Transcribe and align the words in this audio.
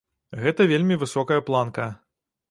Гэта 0.43 0.65
вельмі 0.71 0.95
высокая 1.03 1.37
планка. 1.51 1.85